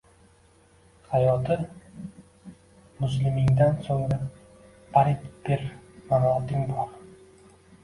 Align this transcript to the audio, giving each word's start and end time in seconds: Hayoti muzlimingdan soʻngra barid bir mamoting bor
Hayoti 1.09 1.57
muzlimingdan 3.03 3.79
soʻngra 3.89 4.19
barid 4.99 5.29
bir 5.47 5.65
mamoting 6.11 6.67
bor 6.75 6.93